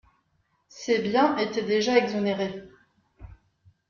Ces 0.67 0.97
biens 0.97 1.37
étaient 1.37 1.61
déjà 1.61 1.95
exonérés. 1.99 2.67